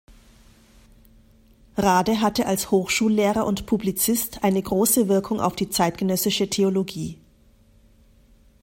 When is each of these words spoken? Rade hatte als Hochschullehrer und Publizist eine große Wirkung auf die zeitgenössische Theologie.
Rade 1.77 2.21
hatte 2.21 2.47
als 2.47 2.71
Hochschullehrer 2.71 3.45
und 3.45 3.67
Publizist 3.67 4.43
eine 4.43 4.59
große 4.59 5.07
Wirkung 5.09 5.39
auf 5.39 5.55
die 5.55 5.69
zeitgenössische 5.69 6.49
Theologie. 6.49 7.19